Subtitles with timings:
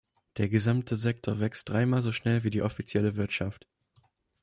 [0.37, 3.67] Der gesamte Sektor wächst dreimal so schnell wie die offizielle Wirtschaft.